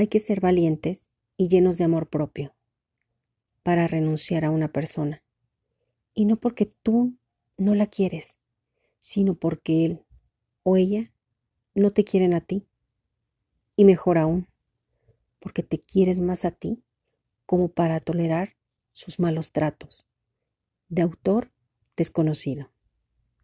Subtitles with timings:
[0.00, 2.54] Hay que ser valientes y llenos de amor propio
[3.62, 5.22] para renunciar a una persona.
[6.14, 7.18] Y no porque tú
[7.58, 8.38] no la quieres,
[8.98, 10.06] sino porque él
[10.62, 11.12] o ella
[11.74, 12.66] no te quieren a ti.
[13.76, 14.48] Y mejor aún,
[15.38, 16.82] porque te quieres más a ti
[17.44, 18.56] como para tolerar
[18.92, 20.06] sus malos tratos.
[20.88, 21.52] De autor
[21.94, 22.70] desconocido.